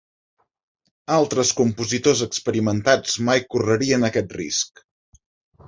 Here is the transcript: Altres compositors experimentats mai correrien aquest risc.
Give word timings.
Altres 1.15 1.51
compositors 1.59 2.23
experimentats 2.27 3.21
mai 3.29 3.45
correrien 3.55 4.11
aquest 4.11 4.37
risc. 4.43 4.85